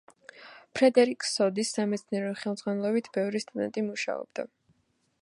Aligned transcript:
ფრედერიკ 0.77 1.25
სოდის 1.33 1.75
სამეცნიერო 1.77 2.33
ხელმძღვანელობით 2.41 3.13
ბევრი 3.19 3.45
სტუდენტი 3.47 3.89
მუშაობდა. 3.95 4.49